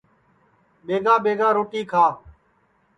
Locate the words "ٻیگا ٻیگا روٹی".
0.85-1.81